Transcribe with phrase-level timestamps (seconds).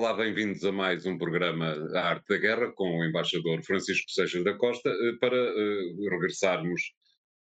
[0.00, 4.42] Olá, bem-vindos a mais um programa A Arte da Guerra com o embaixador Francisco Seixas
[4.42, 6.80] da Costa eh, para uh, regressarmos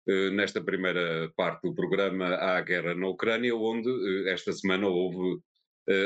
[0.08, 5.40] uh, nesta primeira parte do programa à guerra na Ucrânia, onde uh, esta semana houve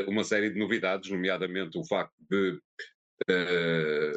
[0.07, 2.61] uma série de novidades, nomeadamente o facto de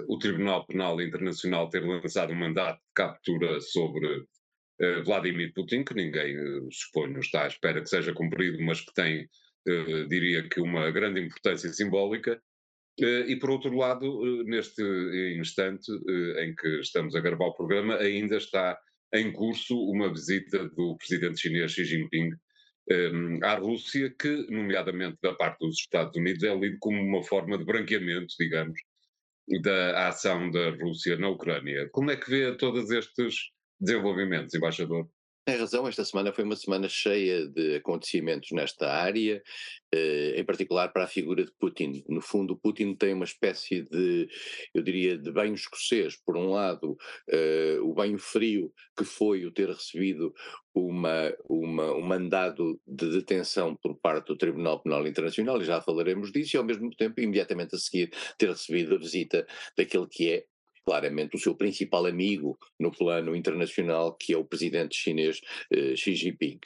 [0.09, 4.25] o Tribunal Penal Internacional ter lançado um mandato de captura sobre
[5.05, 6.35] Vladimir Putin, que ninguém
[6.69, 9.27] suponho está à espera que seja cumprido, mas que tem
[10.09, 12.41] diria que uma grande importância simbólica,
[12.99, 14.81] eh, e por outro lado, eh, neste
[15.37, 15.91] instante
[16.39, 18.77] em que estamos a gravar o programa, ainda está
[19.13, 22.31] em curso uma visita do presidente chinês Xi Jinping
[23.43, 27.65] à Rússia, que, nomeadamente da parte dos Estados Unidos, é lido como uma forma de
[27.65, 28.79] branqueamento, digamos,
[29.61, 31.89] da ação da Rússia na Ucrânia.
[31.91, 35.09] Como é que vê todos estes desenvolvimentos, embaixador?
[35.45, 39.43] Tem razão, esta semana foi uma semana cheia de acontecimentos nesta área,
[39.93, 42.03] eh, em particular para a figura de Putin.
[42.09, 44.27] No fundo, Putin tem uma espécie de,
[44.73, 46.17] eu diria, de banho escocês.
[46.17, 46.97] Por um lado,
[47.29, 50.33] eh, o banho frio que foi o ter recebido
[50.73, 56.31] uma, uma, um mandado de detenção por parte do Tribunal Penal Internacional, e já falaremos
[56.31, 59.45] disso, e ao mesmo tempo, imediatamente a seguir, ter recebido a visita
[59.77, 60.45] daquele que é
[60.85, 65.41] claramente o seu principal amigo no plano internacional, que é o presidente chinês
[65.73, 66.59] uh, Xi Jinping.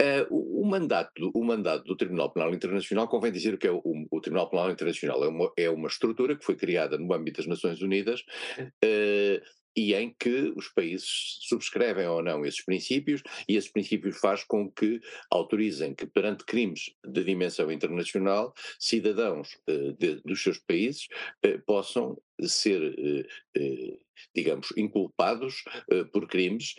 [0.00, 3.82] Uh, o, o, mandato, o mandato do Tribunal Penal Internacional, convém dizer que é o,
[4.10, 7.46] o, Tribunal Penal Internacional é uma, é uma estrutura que foi criada no âmbito das
[7.46, 8.20] Nações Unidas
[8.58, 9.40] uh,
[9.76, 14.70] e em que os países subscrevem ou não esses princípios, e esses princípios faz com
[14.70, 21.08] que autorizem que perante crimes de dimensão internacional, cidadãos uh, de, dos seus países
[21.44, 23.98] uh, possam ser, uh,
[24.34, 25.62] digamos, inculpados
[26.12, 26.74] por crimes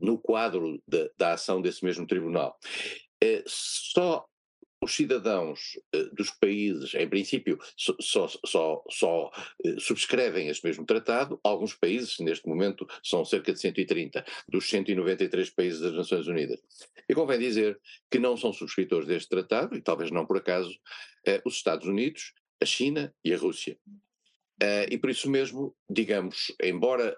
[0.00, 0.82] no quadro
[1.16, 2.58] da ação desse mesmo tribunal.
[3.46, 4.26] só
[4.86, 9.30] os cidadãos uh, dos países, em princípio, só, só, só,
[9.64, 11.40] uh, subscrevem este mesmo tratado.
[11.42, 16.60] Alguns países, neste momento, são cerca de 130 dos 193 países das Nações Unidas.
[17.08, 21.40] E convém dizer que não são subscritores deste tratado, e talvez não por acaso, uh,
[21.44, 22.32] os Estados Unidos,
[22.62, 23.76] a China e a Rússia.
[24.90, 27.14] e por isso mesmo, digamos, embora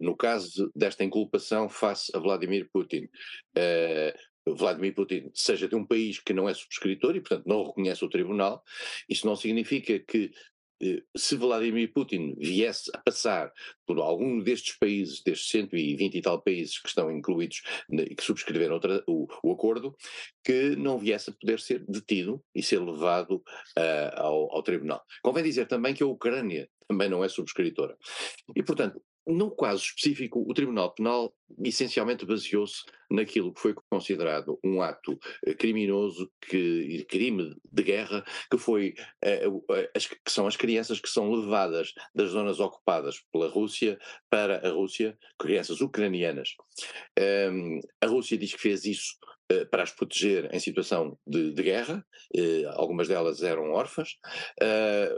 [0.00, 3.08] no caso desta inculpação face a Vladimir Putin,
[4.54, 8.08] Vladimir Putin seja de um país que não é subscritor e, portanto, não reconhece o
[8.08, 8.64] tribunal,
[9.08, 10.32] isso não significa que
[10.82, 13.52] eh, se Vladimir Putin viesse a passar
[13.86, 18.80] por algum destes países, destes 120 e tal países que estão incluídos e que subscreveram
[19.06, 19.94] o, o, acordo,
[20.42, 23.36] que não viesse a poder ser detido e ser levado
[23.78, 25.04] uh, ao, ao, tribunal.
[25.22, 27.96] Convém dizer também que a Ucrânia também não é subscritora.
[28.56, 29.00] E, portanto,
[29.30, 35.54] no caso específico, o Tribunal Penal essencialmente baseou-se naquilo que foi considerado um ato eh,
[35.54, 39.64] criminoso, que, crime de guerra, que foi uh,
[39.94, 43.98] as, que são as crianças que são levadas das zonas ocupadas pela Rússia
[44.28, 46.54] para a Rússia, crianças ucranianas.
[47.16, 49.16] Ehm, a Rússia diz que fez isso
[49.70, 52.04] para as proteger em situação de, de guerra,
[52.36, 54.16] uh, algumas delas eram órfãs.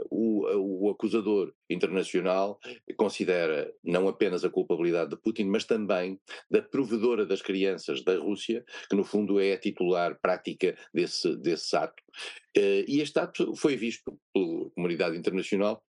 [0.09, 2.59] O, o acusador internacional
[2.97, 8.63] considera não apenas a culpabilidade de Putin, mas também da provedora das crianças da Rússia,
[8.89, 12.01] que no fundo é a titular prática desse, desse ato.
[12.55, 15.83] E este ato foi visto pela comunidade internacional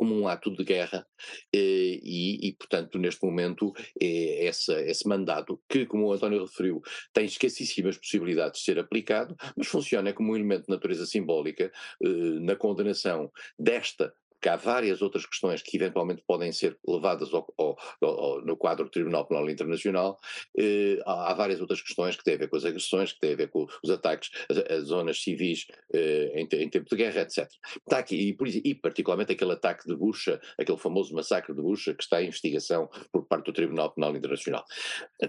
[0.00, 1.06] como um ato de guerra
[1.54, 6.80] eh, e, e, portanto, neste momento, é essa, esse mandato, que, como o António referiu,
[7.12, 11.70] tem escassíssimas possibilidades de ser aplicado, mas funciona como um elemento de natureza simbólica
[12.02, 12.08] eh,
[12.40, 17.78] na condenação desta que há várias outras questões que eventualmente podem ser levadas ao, ao,
[18.02, 20.18] ao, no quadro do Tribunal Penal Internacional,
[20.56, 23.36] eh, há, várias outras questões que têm a ver com as agressões, que têm a
[23.36, 24.30] ver com os ataques
[24.68, 27.48] às zonas civis eh, em, em, tempo de guerra, etc.
[27.76, 31.94] Está aqui, e, por, e, particularmente aquele ataque de Bucha, aquele famoso massacre de Bucha,
[31.94, 34.64] que está em investigação por parte do Tribunal Penal Internacional.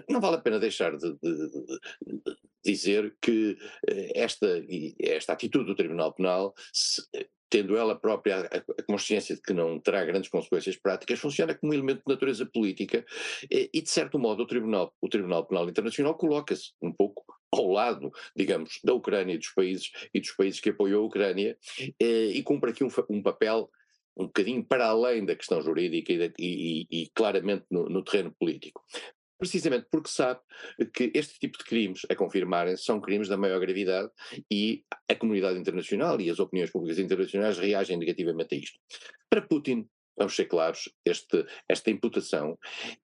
[0.08, 3.56] Não vale a pena deixar de, de, de dizer que
[3.88, 4.62] eh, esta,
[4.98, 7.02] esta atitude do Tribunal Penal se,
[7.52, 11.74] tendo ela própria a, consciência de que não terá grandes consequências práticas, funciona como um
[11.74, 13.04] elemento de natureza política
[13.50, 17.22] e, de certo modo, o Tribunal, o Tribunal Penal Internacional coloca-se um pouco
[17.54, 21.58] ao lado, digamos, da Ucrânia e dos países, e dos países que apoiam a Ucrânia
[22.00, 23.70] e, cumpre aqui um, um papel
[24.16, 28.82] um bocadinho para além da questão jurídica e, e, e claramente no, no, terreno político
[29.42, 30.38] precisamente porque sabe
[30.94, 34.08] que este tipo de crimes, a confirmarem, são crimes da maior gravidade
[34.48, 38.78] e a comunidade internacional e as opiniões públicas internacionais reagem negativamente a isto.
[39.28, 42.58] Para Putin, vamos ser claros, este, esta imputação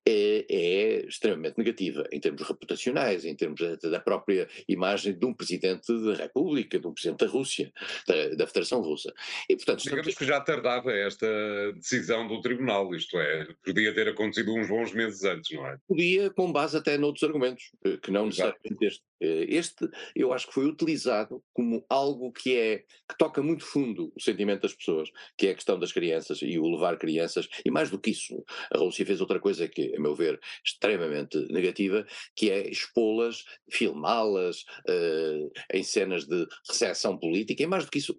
[0.07, 5.93] é, é, extremamente negativa em termos reputacionais, em termos da própria imagem de um presidente
[6.05, 7.73] da República, de um presidente da Rússia,
[8.07, 9.13] da, da Federação Russa.
[9.49, 11.27] E, portanto, Digamos que já tardava esta
[11.75, 15.79] decisão do Tribunal, isto é, podia ter acontecido uns bons meses antes, não é?
[15.87, 19.03] Podia, com base até noutros argumentos, eh, que não necessariamente este.
[19.21, 24.13] Eh, este, eu acho que foi utilizado como algo que é que toca muito fundo
[24.15, 27.71] o sentimento das pessoas, que é a questão das crianças e o levar crianças, e
[27.71, 32.07] mais do que isso, a Rússia fez outra coisa que, a meu ver, extremamente negativa,
[32.35, 38.19] que é expô-las, filmá-las uh, em cenas de recepção política, e mais do que isso,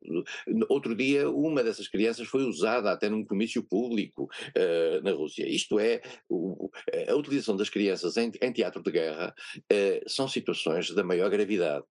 [0.69, 5.47] outro dia uma dessas crianças foi usada até num comício público uh, na Rússia.
[5.47, 6.69] Isto é, o,
[7.07, 11.85] a utilização das crianças em, em teatro de guerra uh, são situações da maior gravidade.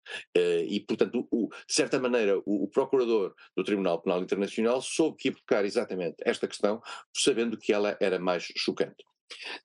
[0.70, 5.30] E, portanto, o, de certa maneira, o, o, procurador do Tribunal Penal Internacional soube que
[5.30, 6.77] evocar exatamente esta questão,
[7.16, 9.04] sabendo que ela era mais chocante.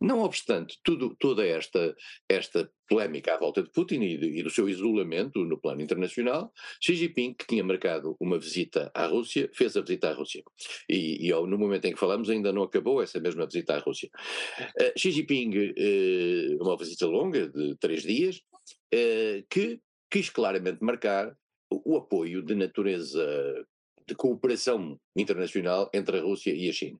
[0.01, 1.95] Não obstante tudo, toda esta,
[2.29, 6.53] esta polémica à volta de Putin e, de, e, do seu isolamento no plano internacional,
[6.81, 10.43] Xi Jinping, que tinha marcado uma visita à Rússia, fez a visita à Rússia.
[10.89, 14.11] E, e no momento em que falamos ainda não acabou essa mesma visita à Rússia.
[14.81, 18.41] Uh, Xi Jinping, uh, uma visita longa de três dias,
[18.95, 19.81] uh, que
[20.11, 21.35] quis claramente marcar
[21.71, 23.67] o apoio de natureza
[24.13, 26.99] de cooperação internacional entre a Rússia e a China.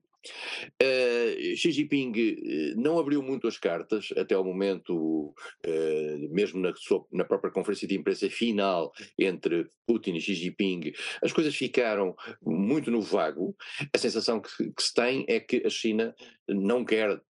[0.81, 5.33] Uh, Xi Jinping eh, não abriu muito as cartas até ao momento,
[5.65, 6.73] uh, mesmo na,
[7.11, 12.89] na, própria conferência de imprensa final entre Putin e Xi Jinping, as coisas ficaram muito
[12.89, 13.55] no vago.
[13.93, 16.15] A sensação que, que se tem é que a China
[16.47, 17.21] não quer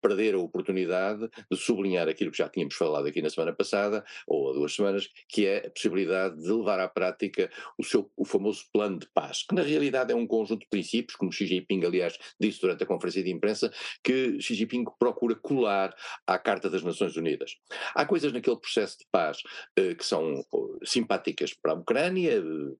[0.00, 4.50] perder a oportunidade de sublinhar aquilo que já tínhamos falado aqui na semana passada, ou
[4.50, 8.64] há duas semanas, que é a possibilidade de levar à prática o seu o famoso
[8.72, 12.18] plano de paz, que na realidade é um conjunto de princípios, como Xi Jinping, aliás,
[12.40, 15.94] disse durante a conferência de imprensa, que Xi Jinping procura colar
[16.26, 17.56] à Carta das Nações Unidas.
[17.94, 19.38] Há coisas naquele processo de paz
[19.76, 22.76] eh, que são eh, simpáticas para a Ucrânia, eh,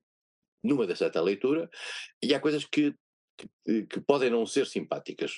[0.63, 1.69] numa certa leitura,
[2.21, 2.93] e há coisas que
[3.65, 5.35] que, que, podem não ser simpáticas.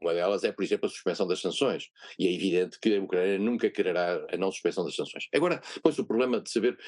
[0.00, 1.90] Uma delas é, por exemplo, a suspensão das sanções.
[2.16, 5.26] E é evidente que a Ucrânia nunca quererá a não suspensão das sanções.
[5.34, 6.78] Agora, pois o problema de saber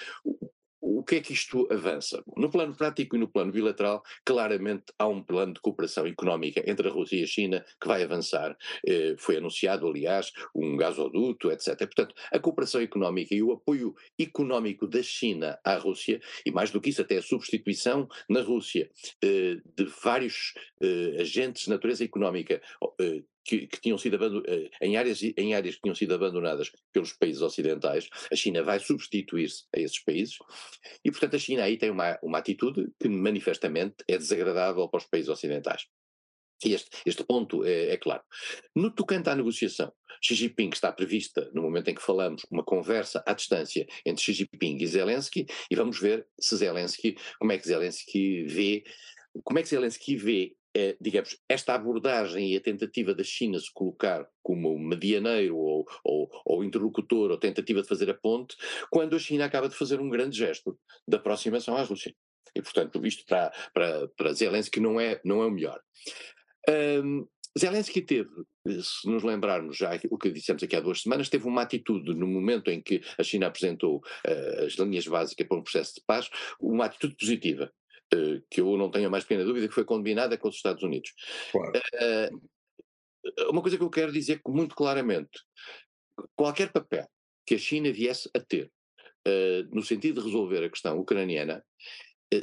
[0.85, 2.23] o que é que isto avança?
[2.37, 6.89] No plano prático e no plano bilateral, claramente há um plano de cooperação económica entre
[6.89, 8.55] a Rússia e a China que vai avançar.
[8.87, 11.79] Eh, foi anunciado, aliás, um gasoduto, etc.
[11.79, 16.81] Portanto, a cooperação económica e o apoio económico da China à Rússia, e mais do
[16.81, 18.91] que isso, até a substituição na Rússia
[19.23, 20.53] eh, de vários
[20.83, 22.61] eh, agentes de natureza económica
[23.44, 27.43] que, que, tinham sido eh, em áreas, em áreas que tinham sido abandonadas pelos países
[27.43, 30.37] ocidentais, a China vai substituir-se a esses países,
[31.05, 35.06] e portanto a China aí tem uma, uma atitude que manifestamente é desagradável para os
[35.06, 35.87] países ocidentais.
[36.64, 38.23] Este, este ponto é, é, claro.
[38.75, 39.93] No tocante à negociação,
[40.23, 44.32] Xi Jinping está prevista, no momento em que falamos, uma conversa à distância entre Xi
[44.32, 48.85] Jinping e Zelensky, e vamos ver se Zelensky, como é que Zelensky vê,
[49.43, 53.73] como é que Zelensky vê é, digamos, esta abordagem e a tentativa da China se
[53.73, 58.56] colocar como medianeiro ou, ou, ou, interlocutor ou tentativa de fazer a ponte,
[58.91, 62.15] quando a China acaba de fazer um grande gesto de aproximação à Rússia.
[62.56, 65.81] E, portanto, isto para, para, para Zelensky não é, não é o melhor.
[66.69, 68.31] Um, Zelensky teve,
[68.67, 72.27] se nos lembrarmos já o que dissemos aqui há duas semanas, teve uma atitude no
[72.27, 76.29] momento em que a China apresentou uh, as linhas básicas para um processo de paz,
[76.60, 77.72] uma atitude positiva.
[78.15, 80.83] Eh, que eu não tenho a mais pequena dúvida que foi combinada com os Estados
[80.83, 81.13] Unidos.
[81.51, 81.73] Claro.
[81.94, 85.41] Uh, uma coisa que eu quero dizer muito claramente:
[86.37, 87.06] qualquer papel
[87.47, 88.71] que a China viesse a ter
[89.73, 91.65] no sentido de resolver a questão ucraniana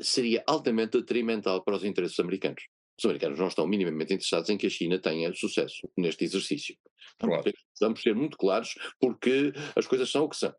[0.02, 2.64] seria altamente detrimental para os interesses americanos.
[2.98, 6.76] Os americanos não estão minimamente interessados em que a China tenha sucesso neste exercício.
[7.20, 7.44] Claro.
[7.80, 10.54] Vamos ser muito claros, porque as coisas são o que são.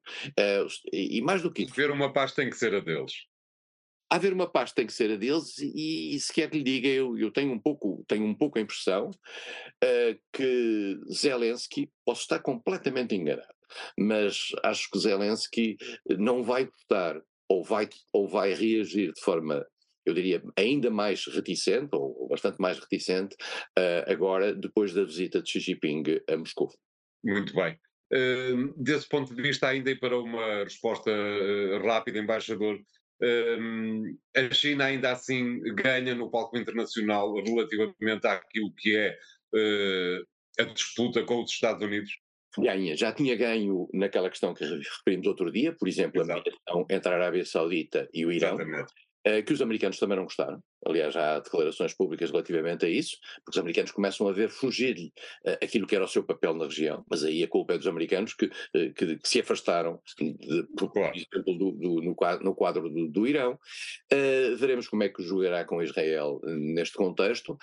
[0.93, 1.75] E, mais do que isso.
[1.75, 3.13] Ver uma paz tem que ser a deles
[4.13, 6.89] haver uma paz tem que ser a deles e, e se quer que lhe diga,
[6.89, 12.41] eu, eu tenho, um pouco, tenho um pouco a impressão uh, que Zelensky, posso estar
[12.41, 13.55] completamente enganado,
[13.99, 15.77] mas acho que Zelensky
[16.19, 19.67] não vai votar ou vai, ou vai reagir de forma
[20.05, 23.37] eu diria, ainda mais reticente, ou, bastante mais reticente,
[23.79, 26.69] uh, agora, depois da visita de Xi Jinping a Moscou.
[27.25, 27.79] Muito bem.
[28.13, 32.81] Uh, desse ponto de vista, ainda para uma resposta uh, rápida, embaixador,
[34.37, 39.17] a China ainda assim ganha no palco internacional relativamente àquilo que é
[39.55, 40.27] uh,
[40.61, 42.11] a disputa com os Estados Unidos?
[42.59, 46.41] Ganha, já tinha ganho naquela questão que referimos outro dia, por exemplo, Exato.
[46.41, 48.55] a mediação entre a Arábia Saudita e o Irão.
[48.55, 48.93] Exatamente.
[49.27, 50.63] Uh, que os americanos também não gostaram.
[50.85, 55.13] Aliás, há declarações públicas relativamente a isso, porque os americanos começam a ver fugir-lhe
[55.47, 57.05] uh, aquilo que era o seu papel na região.
[57.09, 60.91] Mas aí a culpa é dos americanos que, uh, que, que se afastaram, de, por,
[60.91, 63.59] por, exemplo, do, do, no quadro, no quadro do, do Irão.
[64.57, 67.57] veremos como é que jogará com Israel neste contexto.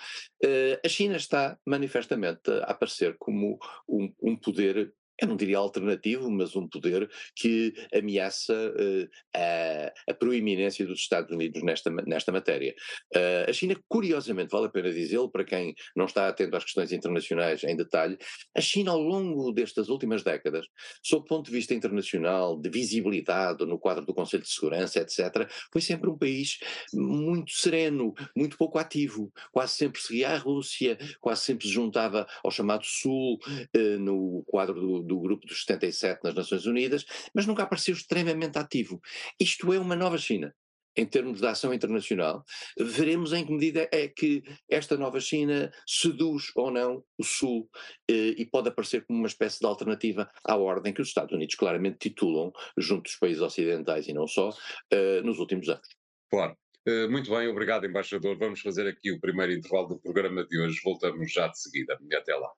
[0.84, 6.56] a China está manifestamente a aparecer como um, um poder eu não diria alternativo, mas
[6.56, 12.74] um poder que ameaça uh, a, a, proeminência dos Estados Unidos nesta, nesta matéria.
[13.14, 16.92] Uh, a China, curiosamente, vale a pena dizê-lo, para quem não está atento às questões
[16.92, 18.16] internacionais em detalhe,
[18.56, 20.66] a China, ao longo destas últimas décadas,
[21.02, 25.48] sob o ponto de vista internacional, de visibilidade, no quadro do Conselho de Segurança, etc.,
[25.72, 26.58] foi sempre um país
[26.92, 32.50] muito sereno, muito pouco ativo, quase sempre seguia a Rússia, quase sempre se juntava ao
[32.50, 33.38] chamado Sul,
[33.76, 38.58] uh, no quadro do do grupo dos 77 nas Nações Unidas, mas nunca apareceu extremamente
[38.58, 39.00] ativo.
[39.38, 40.54] Isto é uma nova China
[40.96, 42.44] em termos de ação internacional,
[42.78, 47.68] veremos em que medida é que esta nova China seduz ou não o Sul
[48.10, 51.54] eh, e pode aparecer como uma espécie de alternativa à ordem que os Estados Unidos
[51.54, 54.50] claramente titulam, junto dos países ocidentais e não só,
[54.90, 55.86] eh, nos últimos anos.
[56.28, 56.56] Claro.
[56.88, 58.38] Uh, muito bem, obrigado, embaixador.
[58.38, 60.80] Vamos fazer aqui o primeiro intervalo do programa de hoje.
[60.82, 61.98] Voltamos já de seguida.
[62.16, 62.50] Até lá.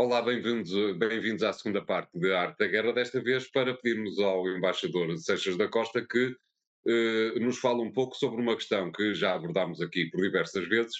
[0.00, 4.46] Olá, bem-vindos bem à segunda parte de Arte da Guerra, desta vez para pedirmos ao
[4.48, 6.36] embaixador Seixas da Costa que
[6.86, 10.94] eh, nos fale um pouco sobre uma questão que já abordámos aqui por diversas vezes,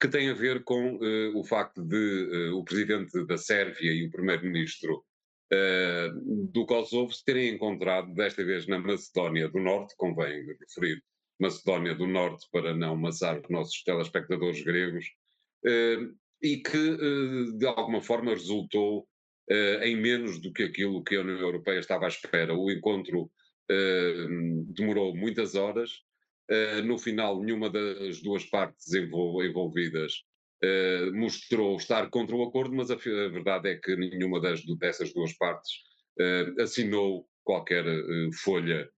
[0.00, 4.06] que tem a ver com eh, o facto de eh, o presidente da Sérvia e
[4.06, 5.04] o primeiro-ministro
[5.52, 6.08] eh,
[6.50, 11.04] do Kosovo se terem encontrado, desta vez na Macedónia do Norte, convém referir
[11.38, 15.04] Macedónia do Norte para não amassar os nossos telespectadores gregos,
[15.66, 15.98] eh,
[16.42, 19.06] e que, eh, de alguma forma, resultou
[19.50, 22.54] eh, em menos do que aquilo que a União Europeia estava à espera.
[22.54, 23.30] O encontro
[23.70, 24.26] eh,
[24.68, 25.90] demorou muitas horas.
[26.86, 30.24] No final, nenhuma das duas partes envolvidas
[31.12, 35.70] mostrou estar contra o acordo, mas a verdade é que nenhuma das, dessas duas partes
[36.58, 37.84] assinou qualquer
[38.42, 38.88] folha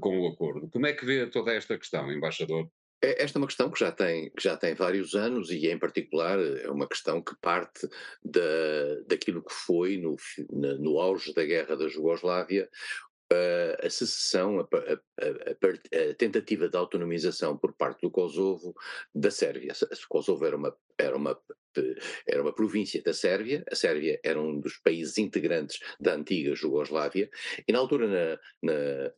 [0.00, 0.70] com o acordo.
[0.70, 2.66] Como é que vê toda esta questão, embaixador?
[3.02, 5.78] É, esta é uma questão que já tem, que já tem vários anos e, em
[5.78, 7.88] particular, é uma questão que parte
[8.24, 8.40] da,
[9.06, 10.16] daquilo que foi, no,
[10.50, 12.68] no auge da guerra da Jugoslávia,
[13.30, 18.74] a, a secessão, a, a, a, tentativa de autonomização por parte do Kosovo
[19.14, 19.72] da Sérvia.
[19.82, 21.38] O Kosovo era uma, era uma
[22.26, 27.30] era uma província da Sérvia, a Sérvia era um dos países integrantes da antiga Jugoslávia,
[27.66, 29.12] e na altura, na, na,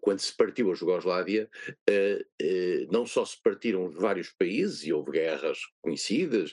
[0.00, 1.48] quando se partiu a Jugoslávia,
[1.88, 6.52] eh, eh, não só se partiram vários países e houve guerras conhecidas,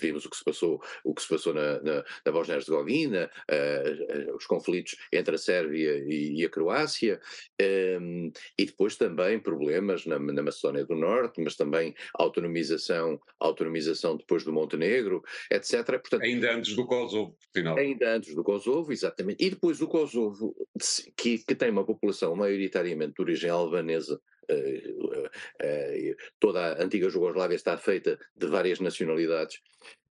[0.00, 3.30] vimos o que se passou, o que se passou na, na, na Bósnia-Herzegovina,
[4.34, 7.20] os conflitos entre a Sérvia e, a Croácia,
[7.58, 14.44] ehm, e depois também problemas na, na Macedónia do Norte, mas também autonomização, autonomização depois
[14.44, 15.84] do Montenegro, etc.
[15.84, 17.76] Portanto, ainda antes do Kosovo, final.
[17.76, 19.44] Ainda antes do Kosovo, exatamente.
[19.44, 20.54] E depois o Kosovo,
[21.16, 27.08] que, que tem uma população população maioritariamente de origem albanesa, uh, uh, toda a antiga
[27.08, 29.60] Jugoslávia está feita de várias nacionalidades,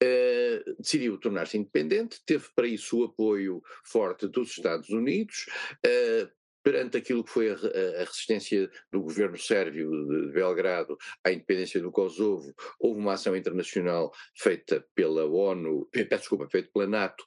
[0.03, 5.47] Uh, decidiu tornar-se independente, teve para isso o apoio forte dos Estados Unidos,
[5.87, 6.29] uh,
[6.63, 11.93] perante aquilo que foi a, a, resistência do governo sérvio de Belgrado à independência do
[11.93, 17.25] Kosovo, houve uma ação internacional feita pela ONU, desculpa, feita pela NATO,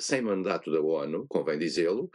[0.00, 2.10] sem mandato da ONU, convém dizê-lo,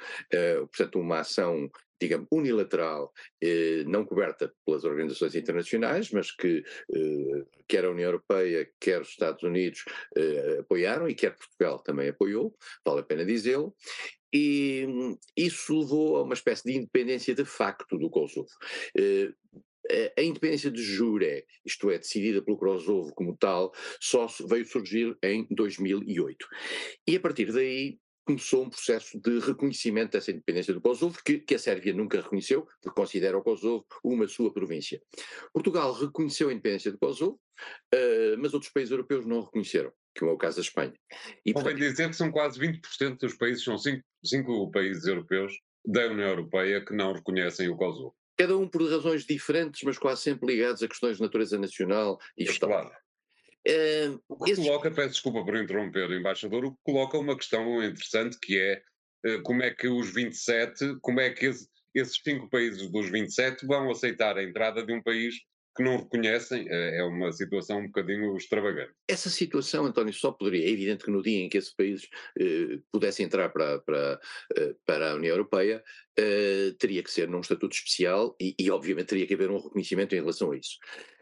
[0.67, 6.63] portanto uma ação digamos, unilateral, eh, não coberta pelas organizações internacionais, mas que
[6.95, 9.83] eh, quer a União Europeia, quer os Estados Unidos
[10.17, 13.75] eh, apoiaram e quer Portugal também apoiou, vale a pena dizê-lo.
[14.35, 14.87] E
[15.37, 18.49] isso levou a uma espécie de independência de facto do Kosovo.
[19.89, 25.17] Eh, a independência de jure, isto é, decidida pelo Kosovo como tal, só veio surgir
[25.21, 26.47] em 2008.
[27.07, 31.55] E a partir daí começou um processo de reconhecimento dessa independência do Kosovo, que, que,
[31.55, 35.01] a Sérvia nunca reconheceu, porque considera o Kosovo uma sua província.
[35.53, 37.39] Portugal reconheceu a independência do Kosovo,
[37.93, 40.93] uh, mas outros países europeus não reconheceram, que é o caso da Espanha.
[41.45, 45.53] E, Convém portanto, dizer que são quase 20% dos países, são cinco, cinco países europeus
[45.85, 48.15] da União Europeia que não reconhecem o Kosovo.
[48.37, 52.43] Cada um por razões diferentes, mas quase sempre ligados a questões de natureza nacional e
[52.43, 52.81] é histórica.
[52.81, 53.02] Claro.
[53.67, 54.65] Uh, o que esses...
[54.65, 58.81] coloca, peço desculpa por interromper, embaixador, o que coloca uma questão interessante que é
[59.25, 63.65] uh, como é que os 27, como é que esse, esses cinco países dos 27
[63.65, 65.35] vão aceitar a entrada de um país
[65.75, 68.93] que não reconhecem, é, é uma situação um bocadinho extravagante.
[69.07, 72.07] Essa situação, António, só poderia, é evidente que no dia em que esses países
[72.39, 74.19] eh, pudessem entrar para, para,
[74.55, 75.83] eh, para a União Europeia,
[76.17, 80.13] eh, teria que ser num estatuto especial e, e, obviamente, teria que haver um reconhecimento
[80.13, 80.77] em relação a isso.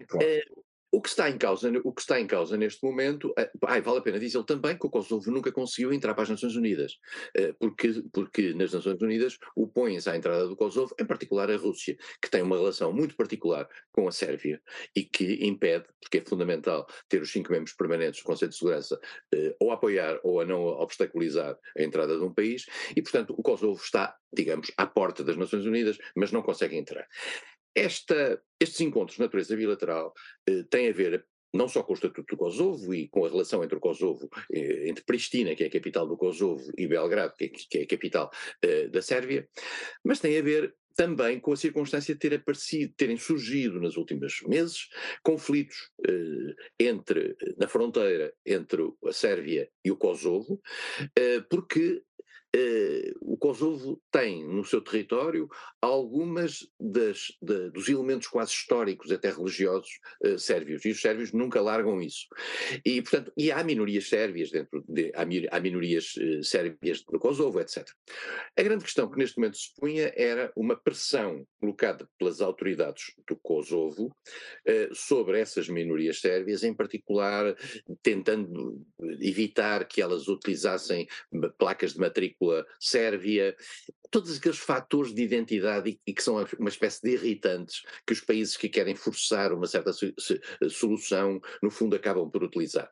[0.07, 0.27] Claro.
[0.27, 0.43] Eh,
[0.91, 4.00] o que está em causa, o que está em causa neste momento, eh, ai, vale
[4.00, 6.98] a pena dizer também que o Kosovo nunca conseguiu entrar para as Nações Unidas,
[7.36, 11.98] eh, porque, porque nas Nações Unidas opõem-se à entrada do Kosovo, em particular a Rússia,
[12.21, 14.62] que tem uma relação muito particular com a Sérvia
[14.95, 19.00] e que impede, porque é fundamental ter os cinco membros permanentes do Conselho de Segurança
[19.33, 23.33] eh, ou a apoiar ou a não obstaculizar a entrada de um país, e portanto
[23.38, 27.07] o Kosovo está, digamos, à porta das Nações Unidas, mas não consegue entrar.
[27.75, 30.13] Esta, estes encontros de natureza bilateral
[30.47, 33.63] eh, têm a ver não só com o Estatuto do Kosovo e com a relação
[33.63, 37.45] entre o Kosovo, eh, entre Pristina, que é a capital do Kosovo, e Belgrado, que
[37.45, 39.47] é, que é a capital eh, da Sérvia,
[40.03, 44.41] mas tem a ver também com a circunstância de ter aparecido, terem surgido nos últimos
[44.47, 44.87] meses
[45.23, 50.61] conflitos eh, entre, na fronteira entre a Sérvia e o Kosovo,
[51.17, 52.03] eh, porque
[52.53, 55.48] Uh, o Kosovo tem no seu território
[55.81, 59.89] algumas das, de, dos elementos quase históricos, até religiosos,
[60.25, 62.27] uh, sérvios, e os sérvios nunca largam isso.
[62.84, 67.88] E, portanto, e há minorias sérvias dentro de, há, minorias uh, sérvias no Kosovo, etc.
[68.58, 73.38] A grande questão que neste momento se punha era uma pressão colocada pelas autoridades do
[73.38, 74.13] Kosovo
[74.93, 77.55] sobre essas minorias sérvias, em particular
[78.01, 78.81] tentando
[79.20, 81.08] evitar que elas utilizassem
[81.58, 82.40] placas de matrícula
[82.79, 83.55] sérvia,
[84.10, 88.19] todos aqueles fatores de identidade e, e, que são uma espécie de irritantes que os
[88.19, 89.91] países que querem forçar uma certa
[90.69, 92.91] solução, no fundo, acabam por utilizar.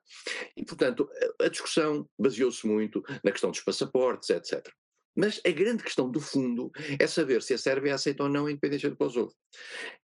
[0.55, 4.67] E, portanto, a discussão baseou-se muito na questão dos passaportes, etc.
[5.15, 8.51] Mas a grande questão do fundo é saber se a Sérvia aceita ou não a
[8.51, 9.33] independência do Kosovo.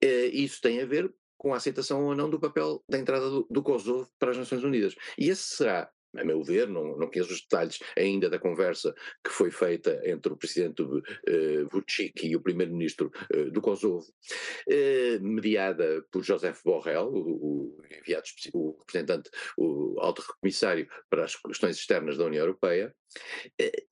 [0.01, 3.45] Eh, isso tem a ver com a aceitação ou não do papel da entrada do,
[3.49, 4.95] do Kosovo para as Nações Unidas.
[5.17, 8.93] E esse será a meu ver, não, não conheço os detalhes ainda da conversa
[9.23, 15.23] que foi feita entre o presidente uh, Vucic e o primeiro-ministro uh, do Kosovo, uh,
[15.23, 21.77] mediada por José Borrell, o, o enviado, o representante, o alto comissário para as questões
[21.77, 22.93] externas da União Europeia,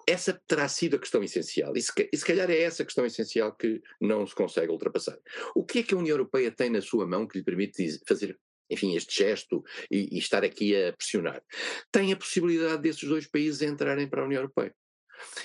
[0.07, 1.75] essa terá sido a questão essencial.
[1.75, 5.17] E se, e se calhar é essa a questão essencial que não se consegue ultrapassar.
[5.55, 8.37] O que é que a União Europeia tem na sua mão que lhe permite fazer
[8.71, 11.43] enfim, este gesto e, e, estar aqui a pressionar,
[11.91, 14.73] tem a possibilidade desses dois países entrarem para a União Europeia.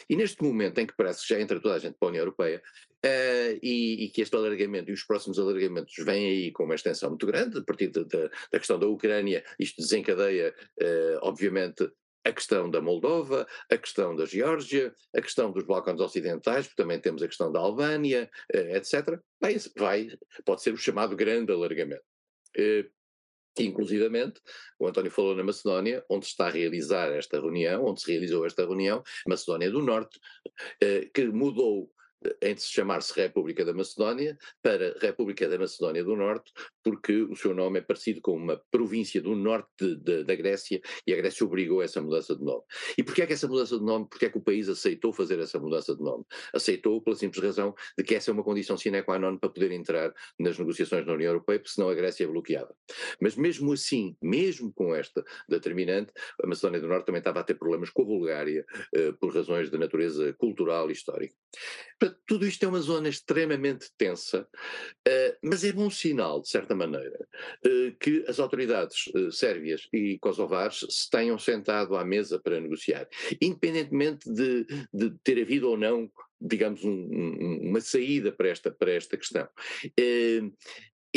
[0.09, 2.23] E neste momento em que parece que já entra toda a gente para a União
[2.23, 2.63] Europeia,
[3.05, 7.11] uh, e, e, que este alargamento e os próximos alargamentos vêm aí com uma extensão
[7.11, 11.89] muito grande, a partir de, de, da questão da Ucrânia, isto desencadeia, uh, obviamente,
[12.25, 17.01] a questão da Moldova, a questão da Geórgia, a questão dos Balcãs Ocidentais, porque também
[17.01, 19.21] temos a questão da Albânia, uh, etc.
[19.41, 20.09] Vai, vai,
[20.45, 22.03] pode ser o chamado grande alargamento.
[23.59, 24.41] Inclusivamente,
[24.79, 28.45] o António falou na Macedónia, onde se está a realizar esta reunião, onde se realizou
[28.45, 30.19] esta reunião, Macedónia do Norte,
[30.81, 31.91] eh, que mudou
[32.43, 36.53] em se chamar-se República da Macedónia para República da Macedónia do Norte,
[36.87, 40.81] porque o seu nome é parecido com uma província do norte de, de, da Grécia
[41.05, 42.63] e a Grécia obrigou essa mudança de nome.
[42.97, 45.41] E porquê é que essa mudança de nome, porquê é que o país aceitou fazer
[45.41, 46.23] essa mudança de nome?
[46.55, 49.73] Aceitou pela simples razão de que essa é uma condição sine qua non para poder
[49.73, 52.73] entrar nas negociações na União Europeia, porque senão a Grécia é bloqueada.
[53.21, 57.55] Mas mesmo assim, mesmo com esta determinante, a Macedónia do Norte também estava a ter
[57.55, 61.35] problemas com a Bulgária, eh, por razões de natureza cultural e histórica.
[61.99, 64.43] Portanto, tudo isto é uma zona extremamente tensa,
[65.09, 67.27] uh, mas é bom sinal, de certa maneira,
[67.67, 73.09] uh, que as autoridades uh, sérvias e kosovares se tenham sentado à mesa para negociar,
[73.41, 78.93] independentemente de, de ter havido ou não digamos, um, um, uma saída para esta, para
[78.93, 79.49] esta questão.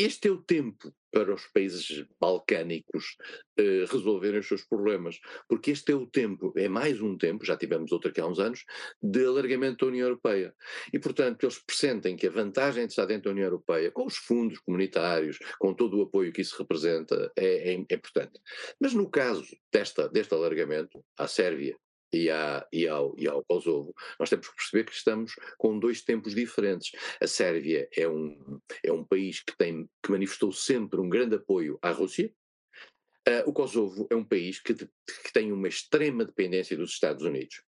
[0.01, 3.17] Este é o tempo para os países balcânicos
[3.57, 7.57] eh, resolverem os seus problemas, porque este é o tempo, é mais um tempo, já
[7.57, 8.63] tivemos outro aqui há uns anos,
[9.03, 10.55] de alargamento da União Europeia.
[10.93, 14.15] E, portanto, eles pressentem que a vantagem de estar dentro da União Europeia, com os
[14.15, 18.39] fundos comunitários, com todo o apoio que isso representa, é, é, é importante.
[18.79, 21.77] Mas no caso desta, deste alargamento, à Sérvia
[22.13, 26.01] e, à, e, ao, e ao Kosovo, nós temos que perceber que estamos com dois
[26.01, 26.91] tempos diferentes.
[27.21, 31.77] A Sérvia é um, é um país que, tem, que manifestou sempre um grande apoio
[31.81, 32.31] à Rússia.
[33.27, 37.61] Uh, o Kosovo é um país que, que tem uma extrema dependência dos Estados Unidos.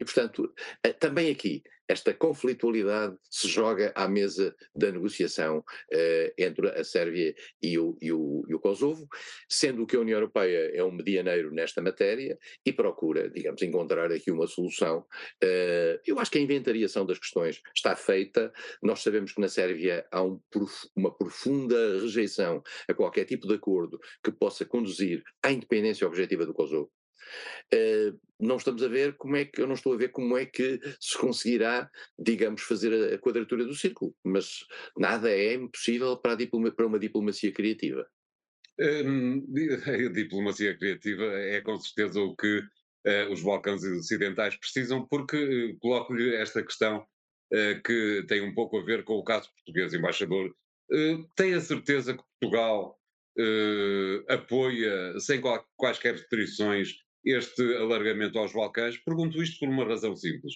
[0.00, 0.52] E, portanto,
[0.82, 7.34] eh, também aqui, esta conflitualidade se joga à mesa da negociação eh, entre a Sérvia
[7.62, 9.06] e o, e, o, e o, Kosovo,
[9.48, 14.30] sendo que a União Europeia é um medianeiro nesta matéria e procura, digamos, encontrar aqui
[14.30, 15.04] uma solução.
[15.42, 18.52] Eh, eu acho que a inventariação das questões está feita.
[18.82, 20.40] Nós sabemos que na Sérvia há um,
[20.96, 26.54] uma profunda rejeição a qualquer tipo de acordo que possa conduzir à independência objetiva do
[26.54, 26.90] Kosovo.
[27.72, 30.44] Uh, não estamos a ver como é que, eu não estou a ver como é
[30.44, 34.64] que se conseguirá, digamos, fazer a, a quadratura do círculo, mas
[34.98, 38.06] nada é impossível para, diploma, para uma diplomacia criativa.
[38.78, 39.46] Hum,
[39.86, 45.78] a diplomacia criativa é com certeza o que uh, os Balcãs Ocidentais precisam, porque uh,
[45.78, 47.06] coloco-lhe esta questão
[47.86, 50.52] que tem um pouco a ver com o caso português, embaixador.
[51.36, 52.98] Tem a certeza que Portugal
[54.28, 55.40] apoia, sem
[55.76, 60.54] quaisquer restrições, este alargamento aos Balcãs, pergunto isto por uma razão simples.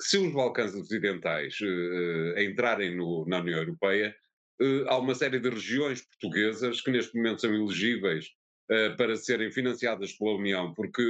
[0.00, 4.14] Se os Balcãs Ocidentais uh, entrarem no, na União Europeia,
[4.60, 8.26] uh, há uma série de regiões portuguesas que neste momento são elegíveis
[8.70, 11.02] uh, para serem financiadas pela União, porque,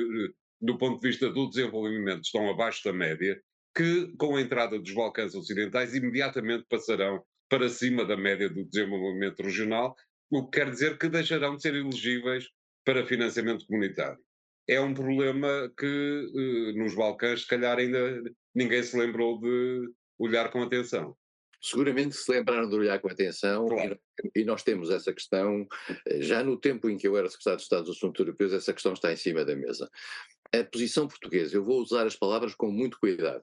[0.60, 3.40] do ponto de vista do desenvolvimento, estão abaixo da média,
[3.76, 9.40] que, com a entrada dos Balcãs Ocidentais, imediatamente passarão para cima da média do desenvolvimento
[9.42, 9.94] regional,
[10.30, 12.48] o que quer dizer que deixarão de ser elegíveis
[12.84, 14.18] para financiamento comunitário
[14.68, 18.22] é um problema que uh, nos Balcãs, se calhar, ainda
[18.54, 21.16] ninguém se lembrou de olhar com atenção.
[21.62, 23.98] Seguramente se lembraram de olhar com atenção claro.
[24.34, 25.66] e, e, nós temos essa questão,
[26.06, 28.72] eh, já no tempo em que eu era secretário de Estado dos Assuntos Europeus, essa
[28.72, 29.90] questão está em cima da mesa.
[30.54, 33.42] A posição portuguesa, eu vou usar as palavras com muito cuidado,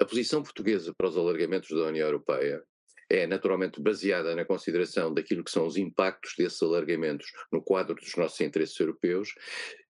[0.00, 2.62] a posição portuguesa para os alargamentos da União Europeia
[3.10, 8.14] é naturalmente baseada na consideração daquilo que são os impactos desses alargamentos no quadro dos
[8.16, 9.32] nossos interesses europeus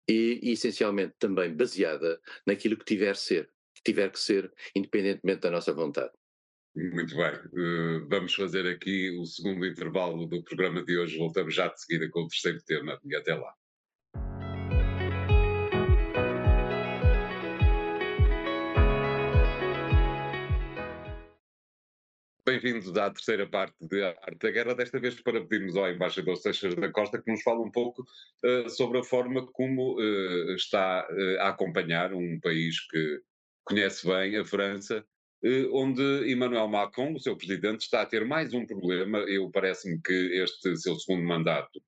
[0.08, 5.52] e, e essencialmente também baseada naquilo que tiver, ser, que tiver que ser, independentemente da
[5.52, 6.12] nossa vontade.
[6.76, 11.18] Muito bem, uh, vamos fazer aqui o segundo intervalo do programa de hoje.
[11.18, 13.54] Voltamos já de seguida com o terceiro tema e até lá.
[22.48, 26.76] Bem-vindos à terceira parte de Arte da Guerra, desta vez para pedirmos ao embaixador Seixas
[26.76, 31.42] da Costa que nos fale um pouco uh, sobre a forma como uh, está uh,
[31.42, 33.20] a acompanhar um país que
[33.64, 35.04] conhece bem, a França,
[35.72, 39.18] onde Emmanuel Macron, o seu presidente, está a ter mais um problema.
[39.22, 41.82] Eu parece-me que este seu segundo mandato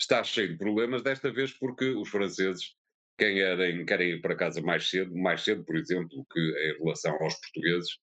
[0.00, 2.74] está cheio de problemas, desta vez porque os franceses
[3.18, 7.34] querem, querem ir para casa mais cedo, mais cedo, por exemplo, que em relação aos
[7.34, 7.98] portugueses,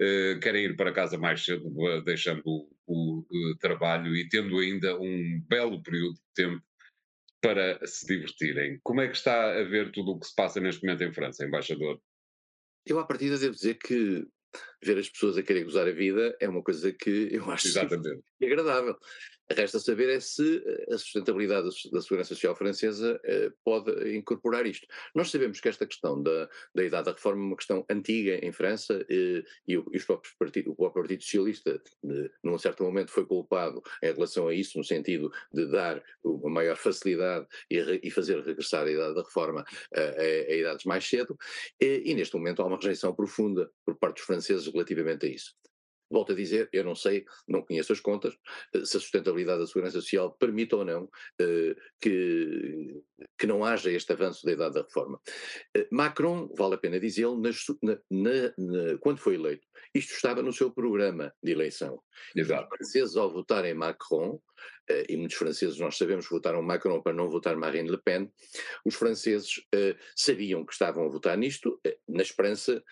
[0.00, 4.58] uh, querem ir para casa mais cedo, uh, deixando o, o uh, trabalho e tendo
[4.58, 6.62] ainda um belo período de tempo
[7.40, 8.80] para se divertirem.
[8.82, 11.44] Como é que está a ver tudo o que se passa neste momento em França,
[11.44, 12.00] embaixador?
[12.84, 14.26] Eu, à partida, devo dizer que
[14.82, 18.22] ver as pessoas a querer gozar a vida é uma coisa que eu acho Exatamente.
[18.42, 18.96] agradável.
[19.50, 24.86] Resta saber é se eh, a sustentabilidade da Segurança Social francesa eh, pode incorporar isto.
[25.14, 28.52] Nós sabemos que esta questão da, da idade da reforma é uma questão antiga em
[28.52, 30.34] França eh, e, e os próprios
[30.66, 31.80] o próprio Partido Socialista,
[32.42, 36.76] num certo momento, foi culpado em relação a isso, no sentido de dar uma maior
[36.76, 41.36] facilidade e, e fazer regressar a idade da reforma a, a, a idades mais cedo,
[41.80, 45.54] e, e neste momento há uma rejeição profunda por parte dos franceses relativamente a isso.
[46.10, 48.34] Volto a dizer, eu não sei, não conheço as contas,
[48.74, 53.02] eh, se a sustentabilidade da segurança social permite ou não uh, que,
[53.38, 55.20] que não haja este avanço da idade da reforma.
[55.76, 57.40] Uh, Macron, vale a pena dizê-lo,
[59.00, 62.02] quando foi eleito, isto estava no seu programa de eleição.
[62.34, 62.64] Exato.
[62.64, 64.40] Os franceses, ao votarem Macron,
[65.08, 68.30] e muitos franceses nós sabemos votaram Macron para não votar Marine Le Pen,
[68.84, 72.82] os franceses uh, sabiam que estavam a votar nisto, uh, na esperança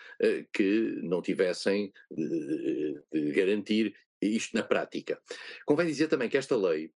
[0.53, 5.19] que não tivessem de, de garantir isto na prática.
[5.65, 6.91] Convém dizer também que esta lei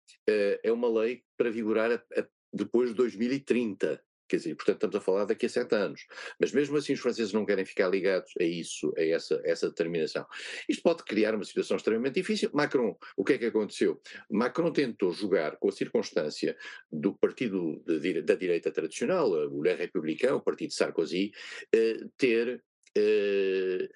[0.63, 4.01] é uma lei para vigorar a, a, depois de 2030.
[4.29, 6.05] Quer dizer, portanto, estamos a falar daqui a sete anos.
[6.39, 9.67] Mas mesmo assim, os franceses não querem ficar ligados a isso, a essa, a essa
[9.67, 10.25] determinação.
[10.69, 12.51] Isto pode criar uma situação extremamente difícil.
[12.53, 13.99] Macron, o que é que aconteceu?
[14.29, 16.55] Macron tentou jogar com a circunstância
[16.91, 21.31] do partido de, da direita tradicional, o Le Républicain, o partido de Sarkozy,
[21.73, 22.61] eh, ter
[22.95, 23.89] eh,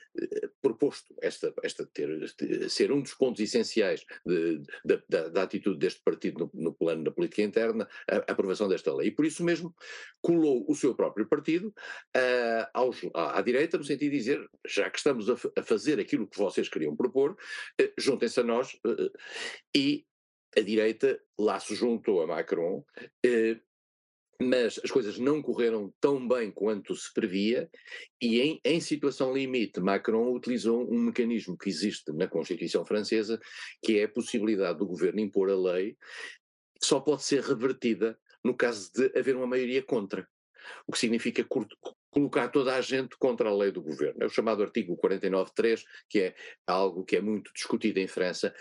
[0.62, 2.30] proposto esta, esta ter,
[2.70, 7.04] ser um dos pontos essenciais de, de, da, da, atitude deste partido no, no, plano
[7.04, 9.08] da política interna, a, a, aprovação desta lei.
[9.08, 9.76] E por isso mesmo
[10.22, 11.70] colou o seu próprio partido
[12.16, 16.00] uh, aos, à, à, direita, no sentido de dizer, já que estamos a, a fazer
[16.00, 18.80] aquilo que vocês queriam propor, uh, juntem-se a nós,
[19.76, 20.06] e
[20.56, 22.86] a direita lá se juntou a Macron,
[24.42, 27.70] mas as coisas não correram tão bem quanto se previa,
[28.22, 33.40] e em, em, situação limite, Macron utilizou um mecanismo que existe na Constituição Francesa,
[33.82, 35.96] que é a possibilidade do governo impor a lei,
[36.80, 40.28] que só pode ser revertida no caso de haver uma maioria contra
[40.88, 41.44] o que significa
[42.14, 44.22] colocar toda a gente contra a lei do governo.
[44.22, 46.36] É o chamado artigo 49.3, que é
[46.68, 48.54] algo que é muito discutido em França,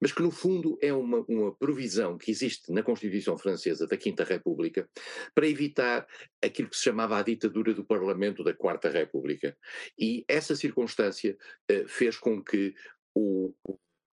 [0.00, 4.22] mas que no fundo é uma, uma provisão que existe na Constituição Francesa da Quinta
[4.22, 4.88] República
[5.34, 6.06] para evitar
[6.40, 9.56] aquilo que se chamava a ditadura do Parlamento da Quarta República.
[9.98, 11.36] E essa circunstância
[11.68, 12.72] eh, fez com que
[13.12, 13.52] o,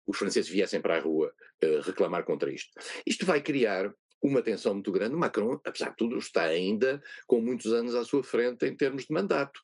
[0.08, 1.32] os franceses viessem para a rua
[1.64, 2.72] uh, reclamar contra isto.
[3.06, 5.16] Isto vai criar uma tensão muito grande.
[5.16, 9.14] Macron, apesar de tudo, está ainda com muitos anos à sua frente em termos de
[9.14, 9.60] mandato.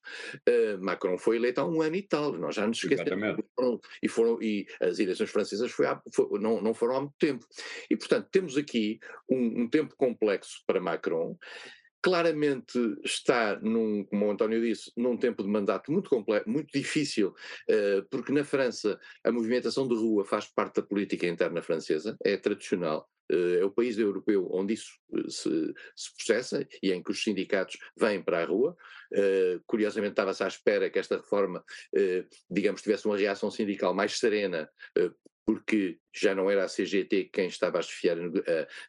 [0.47, 3.37] Uh, Macron foi eleito há um ano e tal, nós já nos esquecemos.
[4.01, 7.45] E, foram, e as eleições francesas foi há, foi, não, não foram há muito tempo.
[7.89, 11.37] E, portanto, temos aqui um, um tempo complexo para Macron
[12.03, 17.29] claramente está, num, como o António disse, num tempo de mandato muito complexo, muito difícil,
[17.29, 22.35] uh, porque na França a movimentação de rua faz parte da política interna francesa, é
[22.35, 23.09] tradicional.
[23.31, 27.23] Uh, é o país europeu onde isso uh, se, se, processa e em que os
[27.23, 28.75] sindicatos vêm para a rua.
[29.65, 31.63] curiosamente, estava-se à espera que esta reforma,
[32.49, 34.67] digamos, tivesse uma reação sindical mais serena
[35.45, 38.17] porque já não era a CGT quem estava a chefiar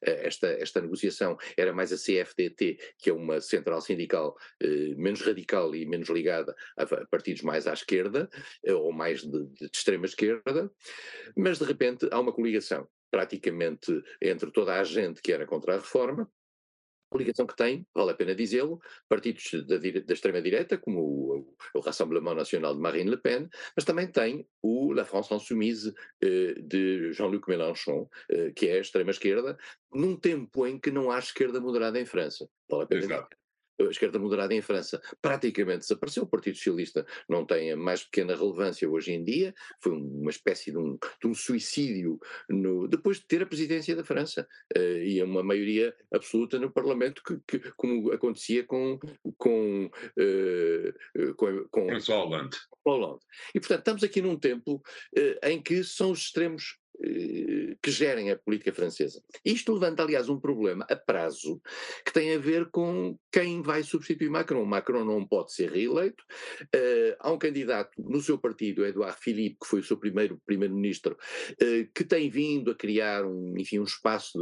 [0.03, 5.75] esta, esta negociação, era mais a CFDT, que é uma central sindical eh, menos radical
[5.75, 8.29] e menos ligada a, a partidos mais à esquerda,
[8.65, 10.71] eh, ou mais de, de, extrema esquerda,
[11.37, 15.79] mas de repente há uma coligação praticamente entre toda a gente que era contra a
[15.79, 16.31] reforma,
[17.15, 22.35] coligação que tem, vale a pena dizê-lo, partidos da, da extrema-direita, como o, o, Rassemblement
[22.35, 27.49] Nacional de Marine Le Pen, mas também tem o La France Insoumise eh, de Jean-Luc
[27.49, 29.57] Mélenchon, eh, que é a extrema-esquerda,
[29.93, 32.49] num tempo em que não há esquerda moderada em França.
[32.69, 33.44] Vale a pena Exato
[33.81, 36.25] a esquerda moderada em França praticamente desapareceu.
[36.25, 39.55] O Partido Socialista não tem a mais pequena relevância hoje em dia.
[39.81, 44.05] Foi uma espécie de um, de um suicídio no, depois de ter a presidência da
[44.05, 48.99] França uh, e uma maioria absoluta no Parlamento, que, que como acontecia com
[49.37, 52.59] com uh, com, com Hollande.
[52.85, 53.21] Hollande.
[53.55, 54.83] E portanto estamos aqui num tempo
[55.17, 56.79] uh, em que são os extremos
[57.83, 59.23] que gerem a política francesa.
[59.45, 61.61] Isto levanta, aliás, um problema a prazo
[62.05, 64.65] que tem a ver com quem vai substituir Macron.
[64.65, 66.23] Macron não pode ser reeleito.
[66.75, 71.17] Uh, há um candidato no seu partido, Edouard Philippe, que foi o seu primeiro primeiro-ministro,
[71.53, 74.39] uh, que tem vindo a criar um, enfim, um espaço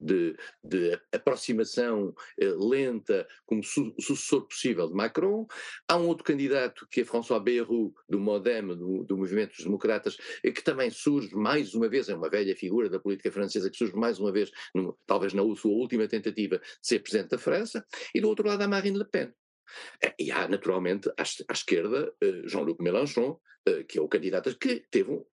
[0.00, 5.46] de, de, de aproximação uh, lenta como su sucessor possível de Macron.
[5.86, 10.16] Há um outro candidato que é François Bayrou, do MoDem, do, do Movimento dos Democratas,
[10.42, 13.94] que também surge mais uma vez, é uma velha figura da política francesa que surge
[13.94, 18.20] mais uma vez, no, talvez na sua última tentativa de ser presidente da França, e
[18.20, 19.32] do outro lado há Marine Le Pen.
[20.02, 24.56] É, e há, naturalmente, à, à esquerda, uh, Jean-Luc Mélenchon, uh, que é o candidato
[24.58, 25.24] que teve, um,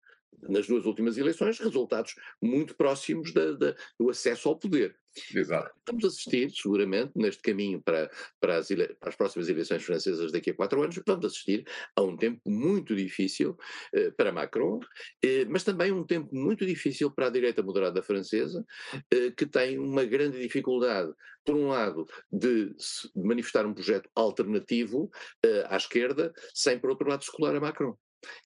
[0.43, 4.95] nas duas últimas eleições, resultados muito próximos da, da, do acesso ao poder.
[5.33, 5.71] Exato.
[5.79, 8.09] Estamos a assistir, seguramente, neste caminho para,
[8.39, 12.15] para, as, para, as, próximas eleições francesas daqui a quatro anos, vamos assistir a um
[12.15, 13.57] tempo muito difícil
[13.93, 14.79] eh, para Macron,
[15.23, 18.63] eh, mas também um tempo muito difícil para a direita moderada francesa,
[19.11, 21.11] eh, que tem uma grande dificuldade,
[21.43, 22.75] por um lado, de,
[23.15, 25.09] manifestar um projeto alternativo
[25.43, 27.97] eh, à esquerda, sem, por outro lado, escolar a Macron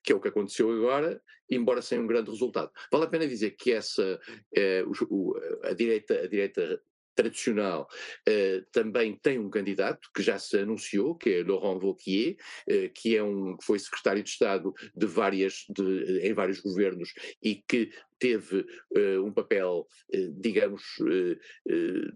[0.03, 2.71] que é o que aconteceu agora, embora sem um grande resultado.
[2.91, 4.19] Vale a pena dizer que essa,
[4.55, 6.81] eh, o, a, direita, a direita
[7.15, 7.87] tradicional
[8.27, 12.35] eh, também tem um candidato que já se anunciou, que é Laurent Wauquiez,
[12.67, 17.13] eh, que é um que foi secretário de Estado de várias de, em vários governos
[17.41, 22.11] e que teve eh, um papel, eh, digamos, eh,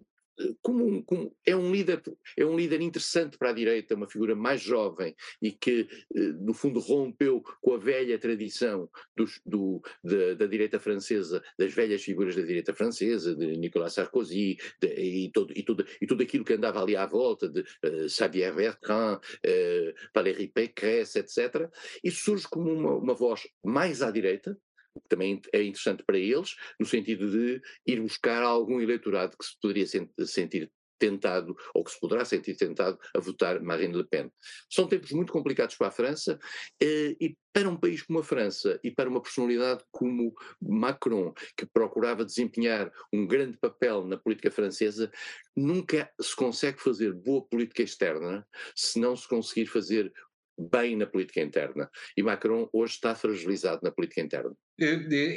[0.61, 2.01] como, um, como, é um líder
[2.37, 6.53] é um líder interessante para a direita, uma figura mais jovem e que eh, no
[6.53, 12.35] fundo rompeu com a velha tradição dos, do, da, da, direita francesa, das velhas figuras
[12.35, 16.53] da direita francesa, de Nicolas Sarkozy de, e, todo, e, tudo, e tudo aquilo que
[16.53, 21.69] andava ali à volta de uh, Xavier Bertrand, uh, Valérie Pécresse, etc.
[22.03, 24.57] E surge como uma, uma voz mais à direita,
[25.01, 29.59] que também é interessante para eles, no sentido de ir buscar algum eleitorado que se
[29.61, 29.85] poderia
[30.25, 34.31] sentir tentado, ou que se poderá sentir tentado a votar Marine Le Pen.
[34.69, 36.39] São tempos muito complicados para a França
[36.81, 41.65] eh, e para um país como a França e para uma personalidade como Macron, que
[41.65, 45.11] procurava desempenhar um grande papel na política francesa,
[45.55, 50.11] nunca se consegue fazer boa política externa se não se conseguir fazer
[50.57, 51.89] bem na política interna.
[52.15, 54.55] E Macron hoje está fragilizado na política interna.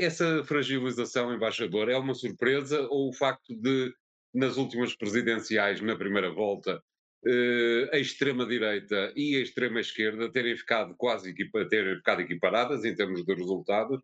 [0.01, 3.93] Essa fragilização, embaixador, é uma surpresa ou o facto de
[4.35, 6.83] nas últimas presidenciais, na primeira volta,
[7.27, 11.35] uh, a extrema-direita e a extrema-esquerda terem ficado quase
[11.71, 13.99] terem ficado equiparadas em termos de resultados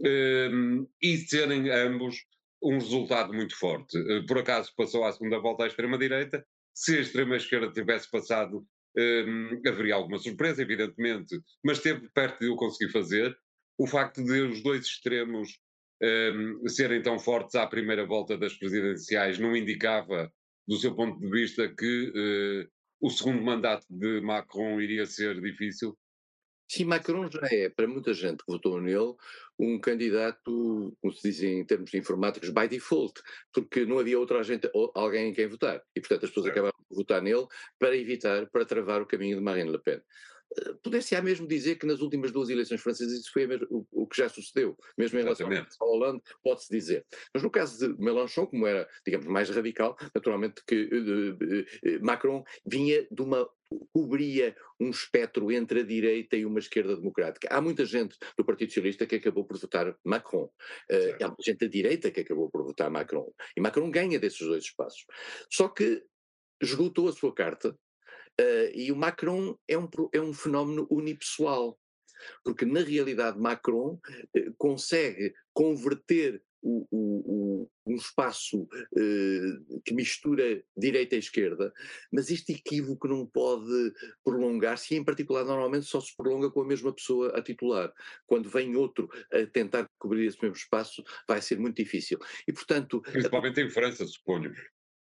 [0.00, 2.16] uh, e serem ambos
[2.62, 3.96] um resultado muito forte.
[4.26, 6.44] Por acaso passou à segunda volta a extrema-direita,
[6.74, 8.66] se a extrema-esquerda tivesse passado,
[9.66, 13.36] haveria alguma surpresa, evidentemente, mas esteve perto de o conseguir fazer.
[13.78, 15.58] O facto de os dois extremos
[16.66, 20.32] serem tão fortes à primeira volta das presidenciais não indicava
[20.66, 25.98] do seu ponto de vista, que uh, o segundo mandato de Macron iria ser difícil?
[26.70, 29.12] Sim, Macron já é, para muita gente que votou nele,
[29.58, 33.20] um candidato, como se diz em termos informáticos, by default,
[33.52, 35.82] porque não havia outra gente, alguém em quem votar.
[35.96, 36.50] E, portanto, as pessoas é.
[36.50, 37.44] acabaram por votar nele
[37.76, 40.00] para evitar, para travar o caminho de Marine Le Pen.
[40.56, 44.18] Eh, Poder-se-á mesmo dizer que nas últimas duas eleições francesas isso foi o, o, que
[44.18, 45.48] já sucedeu, mesmo em relação
[45.80, 47.04] ao Hollande, pode-se dizer.
[47.34, 52.44] Mas no caso de Mélenchon, como era, digamos, mais radical, naturalmente que uh, uh, Macron
[52.64, 53.50] vinha de uma
[53.92, 57.48] cobria um espectro entre a direita e uma esquerda democrática.
[57.50, 60.44] Há muita gente do Partido Socialista que acabou por votar Macron.
[60.90, 63.32] Uh, há muita gente da direita que acabou por votar Macron.
[63.56, 65.04] E Macron ganha desses dois espaços.
[65.50, 66.02] Só que
[66.60, 67.76] esgotou a sua carta
[68.40, 71.78] Uh, e o Macron é um, é um fenómeno unipessoal,
[72.42, 73.98] porque na realidade Macron
[74.36, 81.72] uh, consegue converter um espaço uh, que mistura direita e esquerda,
[82.12, 83.92] mas este equívoco não pode
[84.24, 87.92] prolongar-se, e em particular normalmente só se prolonga com a mesma pessoa a titular.
[88.26, 92.18] Quando vem outro a tentar cobrir esse mesmo espaço, vai ser muito difícil.
[92.46, 93.00] E portanto...
[93.02, 93.64] Principalmente a...
[93.64, 94.54] em França, suponho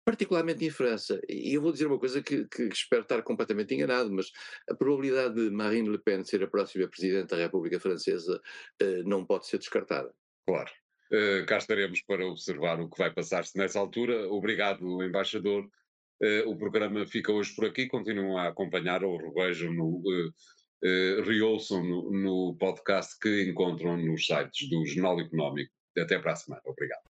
[0.03, 1.21] particularmente em França.
[1.29, 4.31] E eu vou dizer uma coisa que, que, espero estar completamente enganado, mas
[4.69, 8.41] a probabilidade de Marine Le Pen ser a próxima Presidente da República Francesa
[8.81, 10.11] uh, não pode ser descartada.
[10.45, 10.71] Claro.
[11.11, 14.29] Uh, cá estaremos para observar o que vai passar-se nessa altura.
[14.29, 15.65] Obrigado, embaixador.
[16.21, 17.87] Uh, o programa fica hoje por aqui.
[17.87, 20.01] Continuam a acompanhar ou revejam no.
[20.83, 25.71] Uh, reouçam no, no podcast que encontram nos sites do Jornal Económico.
[25.97, 26.61] Até para a semana.
[26.65, 27.10] Obrigado.